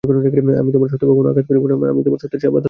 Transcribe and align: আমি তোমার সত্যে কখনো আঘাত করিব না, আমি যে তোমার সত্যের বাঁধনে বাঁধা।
আমি 0.61 0.69
তোমার 0.75 0.89
সত্যে 0.93 1.05
কখনো 1.11 1.27
আঘাত 1.31 1.45
করিব 1.49 1.63
না, 1.69 1.73
আমি 1.91 1.99
যে 2.01 2.05
তোমার 2.07 2.19
সত্যের 2.21 2.37
বাঁধনে 2.51 2.51
বাঁধা। 2.53 2.59